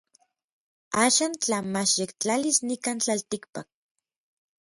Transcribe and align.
Axan 1.05 1.31
tla 1.41 1.57
machyektlalis 1.73 2.57
nikan 2.67 2.97
tlaltikpak. 3.03 3.67